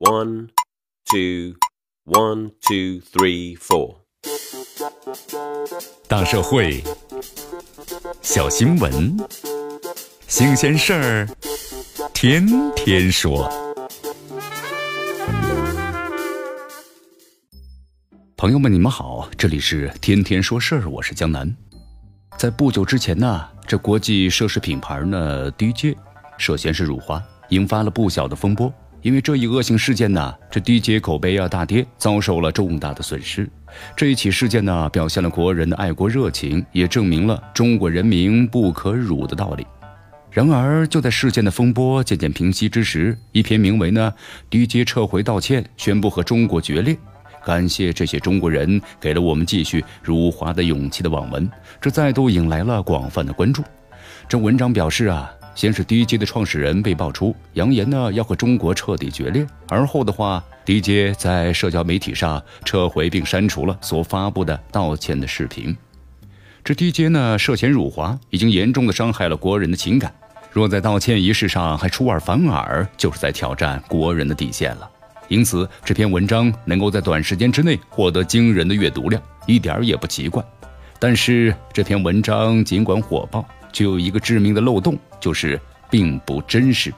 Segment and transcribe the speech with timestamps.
[0.00, 0.50] One,
[1.10, 1.56] two,
[2.04, 3.96] one, two, three, four。
[6.06, 6.84] 大社会，
[8.22, 9.16] 小新闻，
[10.28, 11.28] 新鲜事儿，
[12.14, 13.50] 天天说。
[18.36, 21.52] 朋友们，你们好，这里是天天说事儿，我是江南。
[22.38, 25.98] 在不久之前呢，这国际奢侈品牌呢，DJ
[26.36, 28.72] 涉嫌是辱华，引发了不小的风波。
[29.02, 33.48] 因为这一恶性事件呢，这 DJ 口碑啊大跌，遭受了重大的损失。
[33.96, 39.66] 这一起事件呢，表现了国人的爱国热情，也证明了中国人民不可辱的道理。
[40.30, 44.12] 然而，就在事件的风波渐渐平息之时，一篇名为呢
[44.50, 46.96] “DJ 撤回道歉，宣布和中国决裂，
[47.44, 51.48] 感谢这些中国人给了我们继续辱华的勇气”的网文，
[51.80, 53.62] 这再度引来了广泛的关注。
[54.28, 55.32] 这文章表示啊。
[55.58, 65.76] 先是 DJ 的创始人被爆出扬言呢要和中国彻底决裂，而后的话，DJ 在社交媒体上撤回并删除了所发布的道歉的视频。
[66.62, 70.14] 这 DJ 呢涉嫌辱华，已经严重的伤害了国人的情感。
[70.52, 74.88] 若在道歉仪式上还出尔反尔，就是在挑战国人的底线了。
[75.26, 80.40] 因此，这篇文章能够在短时间之内获得惊人的阅读量，一点也不奇怪。
[81.00, 83.44] 但是，这篇文章尽管火爆。
[83.72, 86.92] 就有一个致命的漏洞，就是并不真实。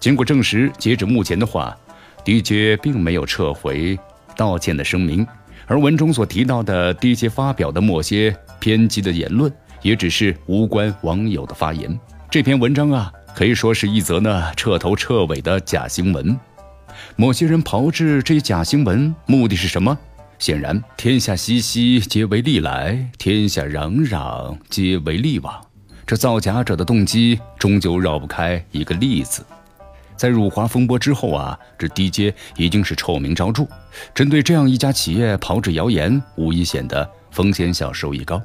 [0.00, 1.76] 经过证实，截止目前的话
[2.24, 3.98] ，DJ 并没有撤回
[4.36, 5.26] 道歉的声明，
[5.66, 11.98] 而文中所提到的 DJ 发表的某些偏激的言论，也只是无关网友的发言。
[12.30, 16.38] 这篇文章啊，可以说是一则呢彻头彻尾的假新闻。
[17.16, 19.96] 某些人炮制这些假新闻，目的是什么？
[20.38, 25.54] 显然，天下熙熙，皆为利来；天下攘攘，皆为利往。
[26.06, 29.42] 这造假者的动机终究绕不开一个“利”字。
[30.16, 33.66] 在辱华风波之后啊，这 DJ 已经是臭名昭著。
[34.14, 38.40] 针对这样一家企业炮制谣言，无疑显得风险小、收益高。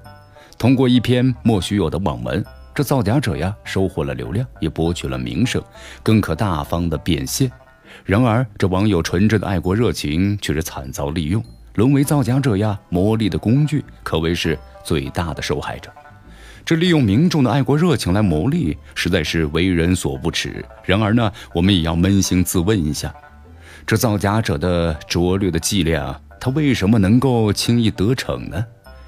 [0.57, 2.43] 通过一篇莫须有的网文，
[2.73, 5.61] 这造假者呀收获了流量，也博取了名声，
[6.01, 7.51] 更可大方的变现。
[8.05, 11.43] 然而，这网友纯真的爱国热情却是惨遭利用，
[11.75, 15.91] 沦为造假者呀牟利的工具，可谓是最大的受害者。
[16.65, 20.63] 这利用民众的爱国热情来牟利，实在是为人所不齿。
[20.83, 23.13] 然而呢，我们也要扪心自问一下，
[23.87, 28.63] 这造假者的拙劣的伎俩，他为什么能够轻易得逞呢？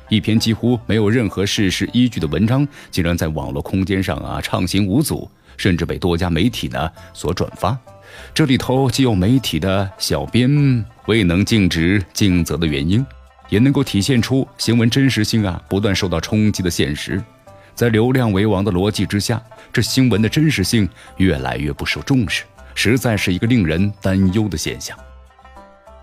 [0.09, 7.77] 一篇几乎没有任何事实依据的文章，竟然在网络空间上啊畅行无阻，甚至被多家媒体呢所转发。
[8.33, 13.05] 这里头既有媒体的小编未能尽职尽责的原因，
[13.47, 17.23] 也能够体现出新闻真实性啊不断受到冲击的现实。
[17.73, 20.87] 在流量为王的逻辑之下，这新闻的真实性
[21.17, 22.43] 越来越不受重视，
[22.75, 24.97] 实在是一个令人担忧的现象。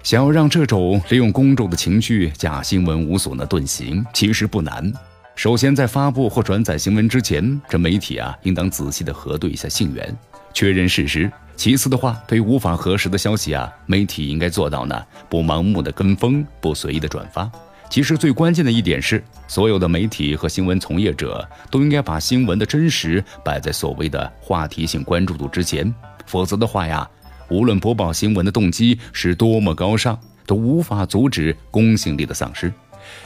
[0.02, 4.92] 想要让这种利用公众的情绪假新闻无所呢遁形，其实不难。
[5.34, 10.16] 首先，在发布或转载新闻之前，这媒体啊应当仔细的核对一下信源，
[10.52, 11.30] 确认事实。
[11.56, 17.50] 其次的话，对于无法核实的消息啊，媒体应该做到呢不盲目的跟风，不随意的转发。
[17.90, 25.92] 其实最关键的一点是，所有的媒体和新闻从业者都应该把新闻的真实摆在所谓的话题性关注度之前，
[26.26, 27.08] 否则的话呀，
[27.48, 32.72] 无论播报新闻的动机是多么高尚，都无法阻止公信力的丧失。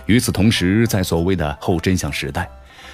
[0.06, 2.48] 与此同时，在所谓的后真相时代，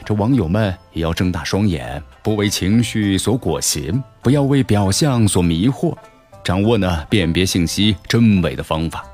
[0.06, 3.92] 这网友们也要睁大双眼，不为情绪所裹挟，
[4.22, 5.94] 不要为表象所迷惑，
[6.42, 9.04] 掌握呢辨别信息真伪的方法。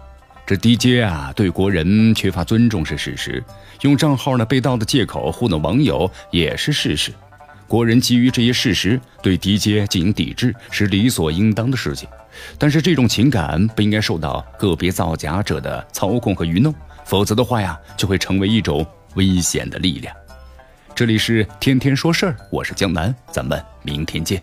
[0.46, 3.42] 这 DJ 啊，对国人缺乏尊重是事实；
[3.80, 7.10] 用账号呢被盗的借口糊弄网友也是事实。
[7.66, 12.06] 国人基于这些事实对 DJ 进行抵制是理所应当的事情，
[12.58, 16.74] 但是这种情感不应该受到个别造假者的操控和愚弄，
[17.06, 20.14] 否则的话呀，就会成为一种危险的力量。
[20.94, 24.42] 这里是天天说事儿，我是江南，咱们明天见。